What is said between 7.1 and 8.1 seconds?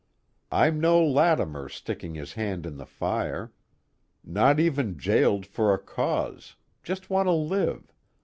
want to live.